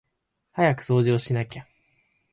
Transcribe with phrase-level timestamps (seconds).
[0.53, 1.67] 早く部屋を掃除しなきゃ